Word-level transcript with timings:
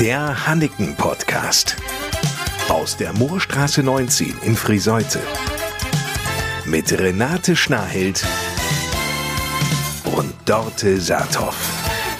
Der 0.00 0.46
Hanneken 0.46 0.96
Podcast. 0.96 1.76
Aus 2.70 2.96
der 2.96 3.12
Moorstraße 3.12 3.82
19 3.82 4.34
in 4.46 4.56
Friseute. 4.56 5.20
Mit 6.64 6.90
Renate 6.98 7.54
Schnarheld 7.54 8.24
und 10.16 10.32
Dorte 10.46 10.98
Saathoff. 11.02 11.54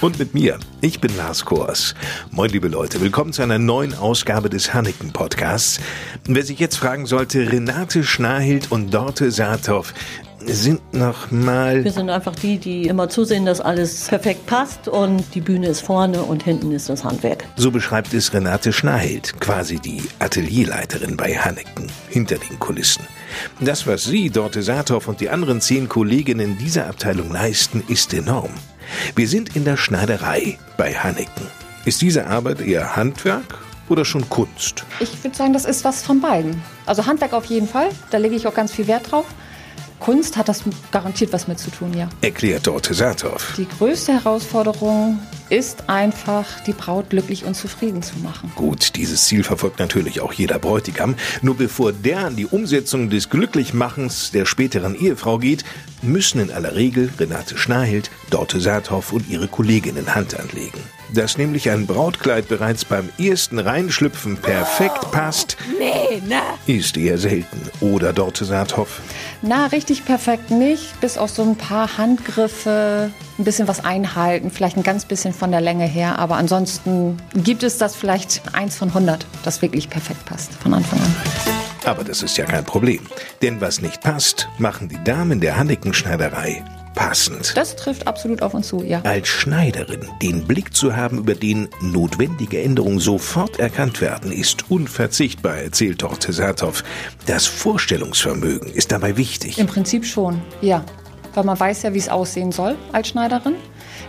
Und 0.03 0.19
mit 0.19 0.35
mir, 0.35 0.59
ich 0.83 1.01
bin 1.01 1.17
Lars 1.17 1.47
Kors. 1.47 1.95
Moin 2.31 2.51
liebe 2.51 2.69
Leute, 2.69 3.01
willkommen 3.01 3.33
zu 3.33 3.41
einer 3.41 3.59
neuen 3.59 3.95
Ausgabe 3.95 4.51
des 4.51 4.75
Hanneken 4.75 5.15
Podcasts. 5.15 5.81
Wer 6.27 6.45
sich 6.45 6.59
jetzt 6.59 6.77
fragen 6.77 7.07
sollte, 7.07 7.51
Renate 7.51 8.05
Schnarhild 8.05 8.71
und 8.71 8.93
Dorte 8.93 9.31
Saathoff, 9.31 9.95
sind 10.47 10.95
noch 10.95 11.31
mal. 11.31 11.85
Wir 11.85 11.93
sind 11.93 12.11
einfach 12.11 12.35
die, 12.35 12.59
die 12.59 12.87
immer 12.87 13.09
zusehen, 13.09 13.47
dass 13.47 13.61
alles 13.61 14.09
perfekt 14.09 14.47
passt 14.47 14.89
und 14.89 15.25
die 15.35 15.41
Bühne 15.41 15.69
ist 15.69 15.81
vorne 15.81 16.23
und 16.23 16.43
hinten 16.43 16.73
ist 16.73 16.89
das 16.89 17.05
Handwerk. 17.05 17.45
So 17.57 17.71
beschreibt 17.71 18.13
es 18.15 18.33
Renate 18.33 18.73
Schnarhild, 18.73 19.41
quasi 19.41 19.79
die 19.79 20.03
Atelierleiterin 20.19 21.17
bei 21.17 21.35
Hanneken, 21.37 21.87
hinter 22.09 22.37
den 22.37 22.59
Kulissen. 22.59 23.05
Das, 23.61 23.87
was 23.87 24.05
sie, 24.05 24.31
Dorte 24.31 24.63
Saathoff 24.63 25.09
und 25.09 25.21
die 25.21 25.29
anderen 25.29 25.61
zehn 25.61 25.89
Kolleginnen 25.89 26.59
dieser 26.59 26.87
Abteilung 26.87 27.31
leisten, 27.31 27.83
ist 27.89 28.13
enorm. 28.15 28.51
Wir 29.15 29.29
sind 29.29 29.55
in 29.57 29.65
der 29.65 29.77
Schneiderei 29.77 30.59
bei 30.77 30.95
Hanneken. 30.95 31.47
Ist 31.85 32.03
diese 32.03 32.27
Arbeit 32.27 32.61
eher 32.61 32.97
Handwerk 32.97 33.59
oder 33.89 34.05
schon 34.05 34.29
Kunst? 34.29 34.85
Ich 35.01 35.23
würde 35.23 35.37
sagen, 35.37 35.53
das 35.53 35.65
ist 35.65 35.85
was 35.85 36.03
von 36.03 36.21
beiden. 36.21 36.63
Also 36.87 37.07
Handwerk 37.07 37.33
auf 37.33 37.47
jeden 37.47 37.69
Fall, 37.69 37.89
da 38.11 38.19
lege 38.19 38.35
ich 38.35 38.47
auch 38.47 38.55
ganz 38.55 38.73
viel 38.73 38.87
Wert 38.87 39.11
drauf. 39.11 39.27
Kunst 40.01 40.37
hat 40.37 40.49
das 40.49 40.65
garantiert 40.91 41.33
was 41.33 41.47
mit 41.47 41.59
zu 41.59 41.71
tun, 41.71 41.93
ja. 41.97 42.09
Erklärt 42.23 42.67
Dorte 42.67 42.95
Saathoff. 42.95 43.55
Die 43.57 43.69
größte 43.69 44.15
Herausforderung 44.15 45.21
ist 45.51 45.89
einfach, 45.89 46.61
die 46.61 46.73
Braut 46.73 47.11
glücklich 47.11 47.45
und 47.45 47.55
zufrieden 47.55 48.03
zu 48.03 48.19
machen. 48.19 48.51
Gut, 48.55 48.97
dieses 48.97 49.25
Ziel 49.25 49.45
verfolgt 49.45 49.79
natürlich 49.79 50.21
auch 50.21 50.33
jeder 50.33 50.59
Bräutigam. 50.59 51.17
Nur 51.43 51.57
bevor 51.57 51.93
der 51.93 52.21
an 52.21 52.37
die 52.37 52.47
Umsetzung 52.47 53.11
des 53.11 53.29
Glücklichmachens 53.29 54.31
der 54.31 54.47
späteren 54.47 54.95
Ehefrau 54.95 55.39
geht, 55.39 55.65
müssen 56.03 56.41
in 56.41 56.51
aller 56.51 56.75
Regel 56.75 57.11
Renate 57.19 57.59
Schnarhild, 57.59 58.11
Dorte 58.31 58.61
Saathoff 58.61 59.13
und 59.13 59.29
ihre 59.29 59.49
Kolleginnen 59.49 60.15
Hand 60.15 60.39
anlegen. 60.39 60.81
Dass 61.15 61.39
nämlich 61.39 61.71
ein 61.71 61.87
Brautkleid 61.87 62.49
bereits 62.49 62.85
beim 62.85 63.09
ersten 63.19 63.59
Reinschlüpfen 63.59 64.37
perfekt 64.37 65.11
passt, 65.11 65.57
Nee, 65.79 66.23
ist 66.67 66.97
eher 66.97 67.19
selten. 67.19 67.61
Oder 67.81 68.13
Dorte 68.13 68.45
Saathoff. 68.45 69.01
Na, 69.43 69.67
richtig 69.67 70.05
perfekt 70.05 70.51
nicht, 70.51 71.01
bis 71.01 71.19
auf 71.19 71.31
so 71.31 71.43
ein 71.43 71.57
paar 71.57 71.99
Handgriffe, 71.99 73.11
ein 73.39 73.45
bisschen 73.45 73.67
was 73.67 73.85
einhalten, 73.85 74.51
vielleicht 74.51 74.77
ein 74.77 74.83
ganz 74.83 75.05
bisschen 75.05 75.33
von 75.33 75.51
der 75.51 75.61
Länge 75.61 75.87
her. 75.87 76.19
Aber 76.19 76.37
ansonsten 76.37 77.17
gibt 77.35 77.63
es 77.63 77.79
das 77.79 77.97
vielleicht 77.97 78.43
eins 78.53 78.77
von 78.77 78.89
100, 78.89 79.27
das 79.43 79.63
wirklich 79.63 79.91
perfekt 79.91 80.25
passt 80.27 80.53
von 80.55 80.75
Anfang 80.75 81.01
an. 81.01 81.15
Aber 81.85 82.05
das 82.05 82.23
ist 82.23 82.37
ja 82.37 82.45
kein 82.45 82.65
Problem. 82.65 83.01
Denn 83.43 83.61
was 83.61 83.81
nicht 83.81 84.01
passt, 84.03 84.49
machen 84.59 84.89
die 84.89 85.03
Damen 85.03 85.41
der 85.41 85.57
Hanneken-Schneiderei 85.57 86.63
passend. 87.01 87.57
Das 87.57 87.77
trifft 87.77 88.07
absolut 88.07 88.43
auf 88.43 88.53
uns 88.53 88.69
zu, 88.69 88.83
ja. 88.85 89.01
Als 89.05 89.27
Schneiderin 89.27 90.07
den 90.21 90.47
Blick 90.47 90.75
zu 90.75 90.95
haben, 90.97 91.17
über 91.17 91.35
den 91.35 91.69
notwendige 91.81 92.61
Änderungen 92.61 92.99
sofort 92.99 93.59
erkannt 93.59 94.03
werden, 94.03 94.31
ist 94.31 94.71
unverzichtbar, 94.71 95.57
erzählt 95.57 96.03
Dorte 96.03 96.35
Saathoff. 96.35 96.85
Das 97.25 97.47
Vorstellungsvermögen 97.47 98.71
ist 98.71 98.93
dabei 98.93 99.17
wichtig. 99.17 99.59
Im 99.59 99.67
Prinzip 99.67 100.05
schon, 100.05 100.43
ja. 100.61 100.85
Weil 101.35 101.45
man 101.45 101.59
weiß 101.59 101.83
ja, 101.83 101.95
wie 101.95 101.99
es 101.99 102.09
aussehen 102.09 102.53
soll 102.53 102.77
als 102.93 103.09
Schneiderin. 103.09 103.55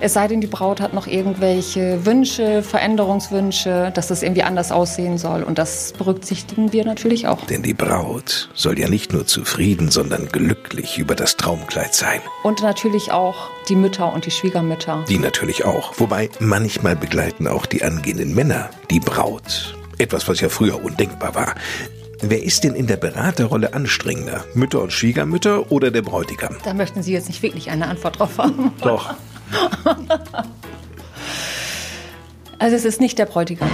Es 0.03 0.13
sei 0.13 0.27
denn, 0.27 0.41
die 0.41 0.47
Braut 0.47 0.81
hat 0.81 0.93
noch 0.93 1.05
irgendwelche 1.05 2.05
Wünsche, 2.07 2.63
Veränderungswünsche, 2.63 3.91
dass 3.93 4.07
das 4.07 4.23
irgendwie 4.23 4.41
anders 4.41 4.71
aussehen 4.71 5.19
soll. 5.19 5.43
Und 5.43 5.59
das 5.59 5.93
berücksichtigen 5.95 6.73
wir 6.73 6.85
natürlich 6.85 7.27
auch. 7.27 7.45
Denn 7.45 7.61
die 7.61 7.75
Braut 7.75 8.49
soll 8.55 8.79
ja 8.79 8.89
nicht 8.89 9.13
nur 9.13 9.27
zufrieden, 9.27 9.91
sondern 9.91 10.27
glücklich 10.29 10.97
über 10.97 11.13
das 11.13 11.37
Traumkleid 11.37 11.93
sein. 11.93 12.19
Und 12.43 12.63
natürlich 12.63 13.11
auch 13.11 13.49
die 13.69 13.75
Mütter 13.75 14.11
und 14.11 14.25
die 14.25 14.31
Schwiegermütter. 14.31 15.05
Die 15.07 15.19
natürlich 15.19 15.65
auch. 15.65 15.93
Wobei 15.99 16.29
manchmal 16.39 16.95
begleiten 16.95 17.47
auch 17.47 17.67
die 17.67 17.83
angehenden 17.83 18.33
Männer 18.33 18.71
die 18.89 18.99
Braut. 18.99 19.75
Etwas, 19.99 20.27
was 20.27 20.39
ja 20.41 20.49
früher 20.49 20.83
undenkbar 20.83 21.35
war. 21.35 21.55
Wer 22.23 22.43
ist 22.43 22.63
denn 22.63 22.75
in 22.75 22.85
der 22.85 22.97
Beraterrolle 22.97 23.73
anstrengender? 23.73 24.45
Mütter 24.53 24.81
und 24.81 24.93
Schwiegermütter 24.93 25.71
oder 25.71 25.89
der 25.89 26.03
Bräutigam? 26.03 26.55
Da 26.63 26.73
möchten 26.75 27.01
Sie 27.01 27.13
jetzt 27.13 27.27
nicht 27.27 27.41
wirklich 27.41 27.71
eine 27.71 27.87
Antwort 27.87 28.19
drauf 28.19 28.37
haben. 28.37 28.71
Doch. 28.81 29.13
Also 32.59 32.75
es 32.75 32.85
ist 32.85 33.01
nicht 33.01 33.17
der 33.17 33.25
Bräutigam. 33.25 33.71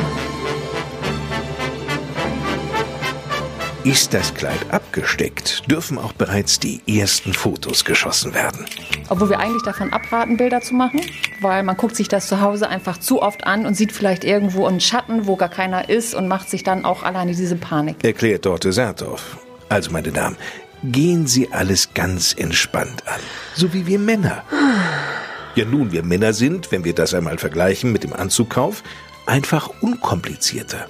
Ist 3.88 4.14
das 4.14 4.34
Kleid 4.34 4.60
abgesteckt, 4.70 5.72
dürfen 5.72 5.98
auch 5.98 6.12
bereits 6.12 6.60
die 6.60 6.82
ersten 6.88 7.32
Fotos 7.32 7.86
geschossen 7.86 8.34
werden. 8.34 8.66
Obwohl 9.08 9.30
wir 9.30 9.40
eigentlich 9.40 9.64
davon 9.64 9.94
abraten, 9.94 10.36
Bilder 10.36 10.60
zu 10.60 10.76
machen, 10.76 11.00
weil 11.40 11.64
man 11.64 11.78
guckt 11.78 11.96
sich 11.96 12.10
das 12.10 12.28
zu 12.28 12.42
Hause 12.42 12.68
einfach 12.68 12.98
zu 12.98 13.22
oft 13.22 13.48
an 13.48 13.66
und 13.66 13.76
sieht 13.76 13.94
vielleicht 13.94 14.26
irgendwo 14.26 14.68
einen 14.68 14.82
Schatten, 14.82 15.26
wo 15.26 15.38
gar 15.38 15.48
keiner 15.48 15.88
ist 15.88 16.16
und 16.16 16.28
macht 16.28 16.50
sich 16.50 16.66
dann 16.66 16.84
auch 16.84 17.04
alleine 17.04 17.34
diese 17.34 17.56
Panik. 17.56 18.04
Erklärt 18.04 18.46
Dorte 18.46 18.74
Saathoff. 18.74 19.38
Also, 19.70 19.92
meine 19.92 20.12
Damen, 20.12 20.36
gehen 20.84 21.26
Sie 21.26 21.50
alles 21.54 21.94
ganz 21.94 22.34
entspannt 22.38 23.08
an. 23.08 23.22
So 23.56 23.74
wie 23.74 23.88
wir 23.88 24.00
Männer. 24.00 24.44
Ja, 25.56 25.64
nun, 25.64 25.94
wir 25.94 26.04
Männer 26.04 26.34
sind, 26.34 26.74
wenn 26.74 26.84
wir 26.84 26.94
das 26.94 27.14
einmal 27.14 27.38
vergleichen 27.38 27.94
mit 27.94 28.04
dem 28.04 28.12
Anzugkauf, 28.12 28.84
einfach 29.26 29.70
unkomplizierter. 29.80 30.88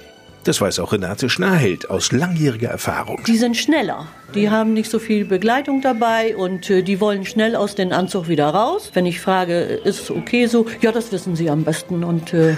Das 0.48 0.62
weiß 0.62 0.78
auch 0.78 0.94
Renate 0.94 1.28
Schnarheld 1.28 1.90
aus 1.90 2.10
langjähriger 2.10 2.70
Erfahrung. 2.70 3.22
Die 3.26 3.36
sind 3.36 3.54
schneller. 3.54 4.06
Die 4.34 4.48
haben 4.48 4.72
nicht 4.72 4.90
so 4.90 4.98
viel 4.98 5.26
Begleitung 5.26 5.82
dabei 5.82 6.34
und 6.34 6.70
äh, 6.70 6.80
die 6.80 7.02
wollen 7.02 7.26
schnell 7.26 7.54
aus 7.54 7.74
dem 7.74 7.92
Anzug 7.92 8.28
wieder 8.28 8.48
raus. 8.48 8.92
Wenn 8.94 9.04
ich 9.04 9.20
frage, 9.20 9.60
ist 9.60 10.04
es 10.04 10.10
okay 10.10 10.46
so? 10.46 10.64
Ja, 10.80 10.90
das 10.90 11.12
wissen 11.12 11.36
sie 11.36 11.50
am 11.50 11.64
besten. 11.64 12.02
Und, 12.02 12.32
äh, 12.32 12.56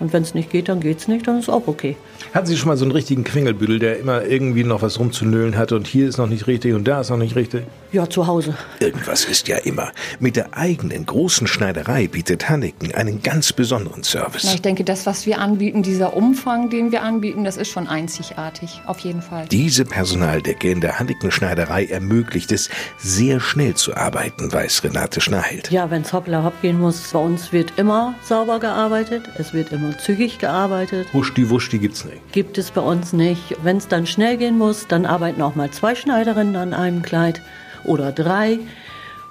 und 0.00 0.12
wenn 0.12 0.22
es 0.22 0.34
nicht 0.34 0.50
geht, 0.50 0.68
dann 0.68 0.80
geht's 0.80 1.08
nicht, 1.08 1.26
dann 1.26 1.38
ist 1.38 1.48
auch 1.48 1.66
okay. 1.66 1.96
Hatten 2.32 2.46
Sie 2.46 2.56
schon 2.56 2.68
mal 2.68 2.76
so 2.76 2.84
einen 2.84 2.92
richtigen 2.92 3.24
Quengelbüttel, 3.24 3.78
der 3.78 3.98
immer 3.98 4.24
irgendwie 4.24 4.64
noch 4.64 4.82
was 4.82 4.98
rumzunölen 4.98 5.56
hat 5.56 5.72
und 5.72 5.86
hier 5.86 6.08
ist 6.08 6.18
noch 6.18 6.26
nicht 6.26 6.46
richtig 6.46 6.74
und 6.74 6.84
da 6.84 7.00
ist 7.00 7.10
noch 7.10 7.16
nicht 7.16 7.36
richtig? 7.36 7.64
Ja, 7.92 8.08
zu 8.10 8.26
Hause. 8.26 8.56
Irgendwas 8.80 9.24
ist 9.24 9.46
ja 9.46 9.58
immer. 9.58 9.92
Mit 10.18 10.36
der 10.36 10.56
eigenen 10.56 11.06
großen 11.06 11.46
Schneiderei 11.46 12.08
bietet 12.08 12.48
Hanneken 12.48 12.92
einen 12.94 13.22
ganz 13.22 13.52
besonderen 13.52 14.02
Service. 14.02 14.42
Na, 14.44 14.54
ich 14.54 14.62
denke, 14.62 14.82
das, 14.82 15.06
was 15.06 15.26
wir 15.26 15.38
anbieten, 15.38 15.82
dieser 15.82 16.16
Umfang, 16.16 16.70
den 16.70 16.90
wir 16.90 17.02
anbieten, 17.02 17.44
das 17.44 17.56
ist 17.56 17.68
schon 17.68 17.86
einzigartig. 17.86 18.80
Auf 18.86 18.98
jeden 19.00 19.22
Fall. 19.22 19.46
Diese 19.48 19.84
Personaldecke 19.84 20.70
in 20.70 20.80
der 20.80 20.98
Hanneken-Schneiderei 20.98 21.84
ermöglicht 21.86 22.50
es, 22.50 22.68
sehr 22.98 23.38
schnell 23.38 23.74
zu 23.74 23.96
arbeiten, 23.96 24.52
weiß 24.52 24.82
Renate 24.82 25.20
Schnarheld. 25.20 25.70
Ja, 25.70 25.90
wenn's 25.90 26.12
hoppla 26.12 26.42
hopp 26.42 26.60
gehen 26.62 26.80
muss, 26.80 27.10
bei 27.12 27.18
uns 27.18 27.52
wird 27.52 27.74
immer 27.76 28.14
sauber 28.22 28.58
gearbeitet. 28.58 29.24
Es 29.38 29.52
wird 29.52 29.70
immer 29.70 29.83
zügig 29.92 30.38
gearbeitet. 30.38 31.06
Wuschti, 31.12 31.48
wuschti 31.50 31.78
gibt's 31.78 32.04
nicht. 32.04 32.32
Gibt 32.32 32.58
es 32.58 32.70
bei 32.70 32.80
uns 32.80 33.12
nicht. 33.12 33.56
Wenn 33.62 33.76
es 33.76 33.88
dann 33.88 34.06
schnell 34.06 34.36
gehen 34.36 34.58
muss, 34.58 34.86
dann 34.86 35.06
arbeiten 35.06 35.42
auch 35.42 35.54
mal 35.54 35.70
zwei 35.70 35.94
Schneiderinnen 35.94 36.56
an 36.56 36.74
einem 36.74 37.02
Kleid 37.02 37.42
oder 37.84 38.12
drei. 38.12 38.58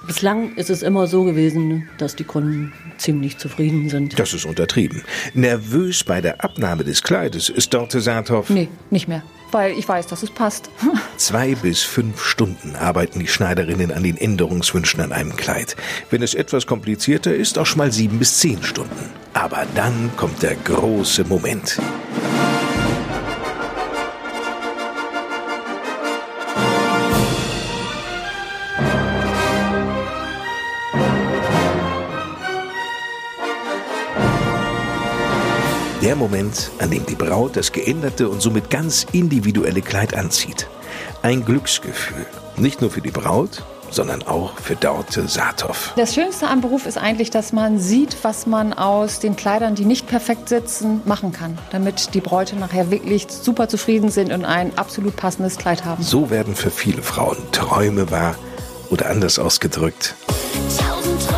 Bislang 0.06 0.56
ist 0.56 0.70
es 0.70 0.84
immer 0.84 1.08
so 1.08 1.24
gewesen, 1.24 1.88
dass 1.98 2.16
die 2.16 2.26
Kunden 2.26 2.74
ziemlich 2.98 3.38
zufrieden 3.38 3.90
sind. 3.90 4.20
Das 4.20 4.34
ist 4.34 4.46
untertrieben. 4.46 5.02
Nervös 5.34 6.04
bei 6.04 6.20
der 6.20 6.44
Abnahme 6.44 6.84
des 6.84 7.04
Kleides 7.04 7.48
ist 7.48 7.74
Dorte 7.74 8.02
Saathoff. 8.02 8.50
Nee, 8.50 8.68
nicht 8.90 9.08
mehr. 9.08 9.24
Weil 9.54 9.78
ich 9.78 9.88
weiß, 9.88 10.08
dass 10.08 10.24
es 10.24 10.32
passt. 10.32 10.70
Zwei 11.18 11.54
bis 11.54 11.84
fünf 11.84 12.24
Stunden 12.24 12.76
arbeiten 12.76 13.20
die 13.20 13.28
Schneiderinnen 13.28 13.92
an 13.92 14.04
den 14.04 14.18
Änderungswünschen 14.18 15.00
an 15.00 15.14
einem 15.14 15.36
Kleid. 15.36 15.76
Wenn 16.10 16.24
es 16.24 16.34
etwas 16.34 16.66
komplizierter 16.66 17.34
ist, 17.34 17.60
auch 17.60 17.66
schon 17.66 17.78
mal 17.78 17.92
sieben 17.92 18.18
bis 18.18 18.40
zehn 18.40 18.64
Stunden. 18.64 19.12
Aber 19.34 19.66
dann 19.76 20.12
kommt 20.18 20.42
der 20.42 20.56
große 20.56 21.24
Moment. 21.26 21.80
Der 36.14 36.20
Moment, 36.20 36.70
an 36.78 36.92
dem 36.92 37.04
die 37.08 37.16
Braut 37.16 37.58
das 37.58 37.72
geänderte 37.72 38.30
und 38.30 38.40
somit 38.40 38.70
ganz 38.70 39.08
individuelle 39.14 39.82
Kleid 39.82 40.14
anzieht. 40.14 40.68
Ein 41.24 41.44
Glücksgefühl. 41.44 42.28
Nicht 42.56 42.82
nur 42.82 42.92
für 42.92 43.02
die 43.02 43.10
Braut, 43.10 43.64
sondern 43.90 44.22
auch 44.22 44.60
für 44.60 44.76
Dorte 44.76 45.28
Saathoff. 45.28 45.92
Das 45.96 46.14
Schönste 46.14 46.50
am 46.50 46.62
Beruf 46.62 46.86
ist 46.86 47.00
eigentlich, 47.00 47.32
dass 47.32 47.52
man 47.52 47.80
sieht, 47.80 48.16
was 48.22 48.46
man 48.46 48.74
aus 48.74 49.22
den 49.22 49.36
Kleidern, 49.36 49.74
die 49.74 49.86
nicht 49.86 50.06
perfekt 50.06 50.50
sitzen, 50.50 51.02
machen 51.06 51.32
kann. 51.32 51.58
Damit 51.72 52.14
die 52.14 52.22
Bräute 52.22 52.58
nachher 52.58 52.92
wirklich 52.92 53.26
super 53.30 53.68
zufrieden 53.68 54.12
sind 54.12 54.32
und 54.32 54.46
ein 54.46 54.78
absolut 54.78 55.16
passendes 55.16 55.58
Kleid 55.58 55.84
haben. 55.84 56.04
So 56.04 56.30
werden 56.30 56.54
für 56.54 56.70
viele 56.70 57.02
Frauen 57.02 57.38
Träume 57.52 58.12
wahr 58.12 58.36
oder 58.92 59.10
anders 59.10 59.40
ausgedrückt. 59.40 60.14
Tausend 60.78 61.33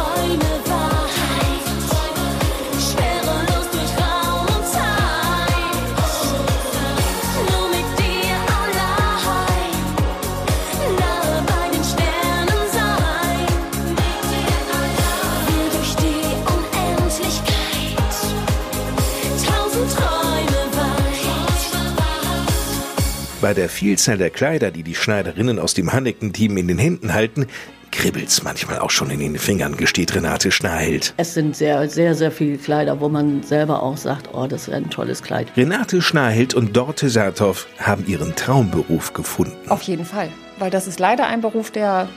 Bei 23.45 23.53
der 23.53 23.69
Vielzahl 23.69 24.18
der 24.18 24.31
Kleider, 24.31 24.71
die 24.71 24.81
die 24.81 24.95
Schneiderinnen 24.95 25.59
aus 25.59 25.75
dem 25.75 25.94
Hanneken-Team 25.94 26.57
in 26.57 26.68
den 26.68 26.80
Händen 26.80 27.13
halten, 27.13 27.45
kribbelt's 27.92 28.42
manchmal 28.42 28.80
auch 28.80 28.89
schon 28.89 29.12
in 29.12 29.19
den 29.19 29.38
Fingern, 29.38 29.77
gesteht 29.77 30.15
Renate 30.15 30.51
Schnarheld. 30.51 31.13
Es 31.18 31.36
sind 31.36 31.56
sehr, 31.56 31.88
sehr, 31.88 32.15
sehr 32.15 32.31
viele 32.31 32.57
Kleider, 32.57 33.00
wo 33.01 33.07
man 33.07 33.44
selber 33.44 33.83
auch 33.83 33.97
sagt, 33.97 34.33
oh, 34.33 34.47
das 34.47 34.68
wäre 34.68 34.77
ein 34.77 34.89
tolles 34.89 35.21
Kleid. 35.21 35.50
Renate 35.56 36.01
Schnarheld 36.01 36.56
und 36.56 36.75
Dorte 36.75 37.07
Saathoff 37.07 37.68
haben 37.77 38.07
ihren 38.07 38.36
Traumberuf 38.36 39.13
gefunden. 39.13 39.69
Auf 39.69 39.83
jeden 39.83 40.06
Fall. 40.06 40.30
Weil 40.57 40.71
das 40.71 40.88
ist 40.88 41.00
leider 41.00 41.27
ein 41.27 41.42
Beruf, 41.42 41.69
der, 41.69 42.09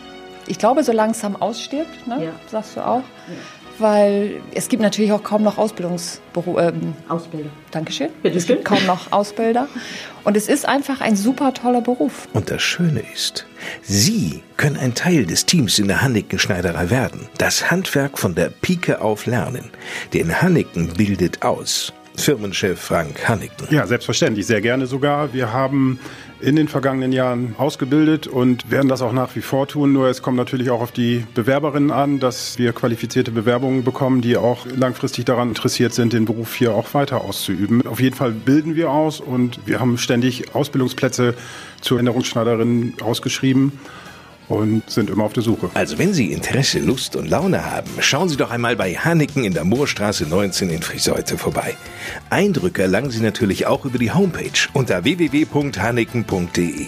ich 0.46 0.56
glaube, 0.58 0.82
so 0.82 0.92
langsam 0.92 1.36
ausstirbt, 1.36 2.06
ne? 2.06 2.24
Ja. 2.24 2.32
sagst 2.50 2.74
du 2.74 2.80
auch. 2.80 3.02
Weil 3.78 4.40
es 4.54 4.68
gibt 4.68 4.82
natürlich 4.82 5.12
auch 5.12 5.22
kaum 5.22 5.42
noch 5.42 5.58
Ausbildungsberufe. 5.58 6.60
Ähm, 6.60 6.94
Ausbilder. 7.08 7.50
Dankeschön. 7.70 8.10
Bitte 8.22 8.38
es 8.38 8.46
gibt 8.46 8.64
kaum 8.64 8.84
noch 8.86 9.12
Ausbilder. 9.12 9.68
Und 10.24 10.36
es 10.36 10.48
ist 10.48 10.66
einfach 10.66 11.00
ein 11.00 11.16
super 11.16 11.54
toller 11.54 11.80
Beruf. 11.80 12.28
Und 12.32 12.50
das 12.50 12.62
Schöne 12.62 13.02
ist, 13.14 13.46
Sie 13.82 14.42
können 14.56 14.76
ein 14.76 14.94
Teil 14.94 15.26
des 15.26 15.46
Teams 15.46 15.78
in 15.78 15.88
der 15.88 16.02
Hanneken-Schneiderei 16.02 16.90
werden. 16.90 17.28
Das 17.38 17.70
Handwerk 17.70 18.18
von 18.18 18.34
der 18.34 18.50
Pike 18.50 19.00
auf 19.00 19.26
lernen. 19.26 19.70
Denn 20.12 20.42
Hanneken 20.42 20.94
bildet 20.94 21.42
aus. 21.42 21.92
Firmenchef 22.18 22.80
Frank 22.80 23.28
Hanneken. 23.28 23.68
Ja, 23.70 23.86
selbstverständlich, 23.86 24.46
sehr 24.46 24.60
gerne 24.60 24.86
sogar. 24.86 25.32
Wir 25.32 25.52
haben 25.52 25.98
in 26.40 26.56
den 26.56 26.68
vergangenen 26.68 27.12
Jahren 27.12 27.54
ausgebildet 27.58 28.26
und 28.26 28.70
werden 28.70 28.88
das 28.88 29.02
auch 29.02 29.12
nach 29.12 29.34
wie 29.34 29.40
vor 29.40 29.66
tun. 29.66 29.92
Nur 29.92 30.08
es 30.08 30.22
kommt 30.22 30.36
natürlich 30.36 30.70
auch 30.70 30.80
auf 30.80 30.92
die 30.92 31.24
Bewerberinnen 31.34 31.90
an, 31.90 32.20
dass 32.20 32.58
wir 32.58 32.72
qualifizierte 32.72 33.30
Bewerbungen 33.30 33.82
bekommen, 33.82 34.20
die 34.20 34.36
auch 34.36 34.66
langfristig 34.66 35.24
daran 35.24 35.48
interessiert 35.48 35.94
sind, 35.94 36.12
den 36.12 36.26
Beruf 36.26 36.54
hier 36.54 36.74
auch 36.74 36.94
weiter 36.94 37.22
auszuüben. 37.22 37.86
Auf 37.86 38.00
jeden 38.00 38.14
Fall 38.14 38.32
bilden 38.32 38.76
wir 38.76 38.90
aus 38.90 39.20
und 39.20 39.60
wir 39.66 39.80
haben 39.80 39.98
ständig 39.98 40.54
Ausbildungsplätze 40.54 41.34
zur 41.80 41.98
Änderungsschneiderin 41.98 42.94
ausgeschrieben 43.00 43.72
und 44.48 44.88
sind 44.88 45.10
immer 45.10 45.24
auf 45.24 45.32
der 45.32 45.42
Suche. 45.42 45.70
Also 45.74 45.98
wenn 45.98 46.12
Sie 46.12 46.32
Interesse, 46.32 46.78
Lust 46.78 47.16
und 47.16 47.28
Laune 47.28 47.70
haben, 47.70 47.90
schauen 48.00 48.28
Sie 48.28 48.36
doch 48.36 48.50
einmal 48.50 48.76
bei 48.76 48.94
Hanneken 48.94 49.44
in 49.44 49.54
der 49.54 49.64
Moorstraße 49.64 50.26
19 50.26 50.70
in 50.70 50.82
Friseute 50.82 51.38
vorbei. 51.38 51.76
Eindrücke 52.30 52.82
erlangen 52.82 53.10
Sie 53.10 53.20
natürlich 53.20 53.66
auch 53.66 53.84
über 53.84 53.98
die 53.98 54.12
Homepage 54.12 54.68
unter 54.72 55.04
www.hanneken.de. 55.04 56.86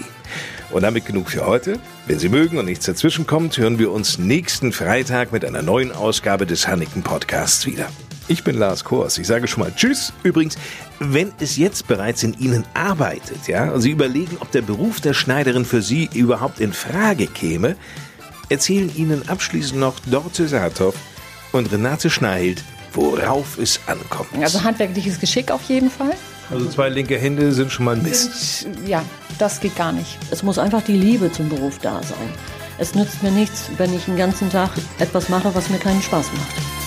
Und 0.71 0.83
damit 0.83 1.05
genug 1.05 1.31
für 1.31 1.47
heute. 1.47 1.81
Wenn 2.07 2.19
Sie 2.19 2.29
mögen 2.29 2.59
und 2.59 2.67
nichts 2.67 2.87
dazwischen 2.87 3.27
kommt, 3.27 3.59
hören 3.59 3.79
wir 3.79 3.91
uns 3.91 4.19
nächsten 4.19 4.73
Freitag 4.73 5.33
mit 5.33 5.45
einer 5.45 5.63
neuen 5.63 5.91
Ausgabe 5.91 6.47
des 6.47 6.69
Hanneken 6.69 7.03
Podcasts 7.03 7.67
wieder. 7.67 7.89
Ich 8.31 8.45
bin 8.45 8.57
Lars 8.57 8.85
Kors. 8.85 9.19
Ich 9.19 9.27
sage 9.27 9.49
schon 9.49 9.65
mal 9.65 9.73
Tschüss. 9.75 10.13
Übrigens, 10.23 10.57
wenn 11.01 11.33
es 11.41 11.57
jetzt 11.57 11.89
bereits 11.89 12.23
in 12.23 12.39
Ihnen 12.39 12.65
arbeitet, 12.75 13.49
ja, 13.49 13.73
und 13.73 13.81
Sie 13.81 13.91
überlegen, 13.91 14.37
ob 14.39 14.53
der 14.53 14.63
Beruf 14.63 15.01
der 15.01 15.15
Schneiderin 15.15 15.65
für 15.65 15.83
Sie 15.83 16.09
überhaupt 16.15 16.61
in 16.61 16.73
Frage 16.73 17.27
käme, 17.27 17.75
erzählen 18.49 18.89
Ihnen 18.95 19.29
abschließend 19.29 19.81
noch 19.81 19.99
Dorte 20.07 20.47
Saathoff 20.47 20.95
und 21.51 21.73
Renate 21.73 22.09
Schneild, 22.09 22.63
worauf 22.93 23.59
es 23.59 23.81
ankommt. 23.89 24.29
Also 24.41 24.63
handwerkliches 24.63 25.19
Geschick 25.19 25.51
auf 25.51 25.63
jeden 25.65 25.91
Fall. 25.91 26.15
Also 26.53 26.69
zwei 26.69 26.89
linke 26.89 27.19
Hände 27.19 27.53
sind 27.53 27.73
schon 27.73 27.85
mal 27.85 27.97
ein 27.97 28.03
Mist. 28.05 28.69
Ja, 28.87 29.03
das 29.39 29.59
geht 29.59 29.75
gar 29.75 29.91
nicht. 29.91 30.19
Es 30.31 30.45
muss 30.45 30.57
einfach 30.57 30.83
die 30.83 30.97
Liebe 30.97 31.33
zum 31.33 31.49
Beruf 31.49 31.81
da 31.81 32.01
sein. 32.01 32.33
Es 32.79 32.95
nützt 32.95 33.25
mir 33.25 33.33
nichts, 33.33 33.71
wenn 33.77 33.93
ich 33.93 34.05
den 34.05 34.17
ganzen 34.17 34.51
Tag 34.51 34.71
etwas 35.01 35.29
mache, 35.29 35.53
was 35.53 35.69
mir 35.69 35.79
keinen 35.79 36.01
Spaß 36.01 36.27
macht. 36.33 36.80